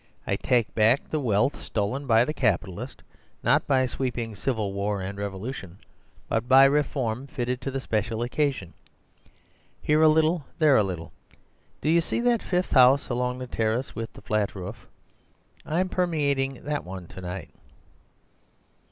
I 0.25 0.35
take 0.35 0.73
back 0.73 1.07
the 1.11 1.19
wealth 1.19 1.61
stolen 1.61 2.07
by 2.07 2.25
the 2.25 2.33
capitalist, 2.33 3.03
not 3.43 3.67
by 3.67 3.85
sweeping 3.85 4.33
civil 4.33 4.73
war 4.73 4.99
and 4.99 5.15
revolution, 5.19 5.77
but 6.27 6.47
by 6.47 6.63
reform 6.65 7.27
fitted 7.27 7.61
to 7.61 7.69
the 7.69 7.79
special 7.79 8.23
occasion—here 8.23 10.01
a 10.01 10.07
little 10.07 10.37
and 10.37 10.43
there 10.57 10.75
a 10.75 10.81
little. 10.81 11.11
Do 11.81 11.89
you 11.91 12.01
see 12.01 12.19
that 12.21 12.41
fifth 12.41 12.71
house 12.71 13.09
along 13.09 13.37
the 13.37 13.45
terrace 13.45 13.93
with 13.95 14.11
the 14.13 14.23
flat 14.23 14.55
roof? 14.55 14.87
I'm 15.67 15.87
permeating 15.87 16.63
that 16.63 16.83
one 16.83 17.05
to 17.05 17.21
night. 17.21 17.51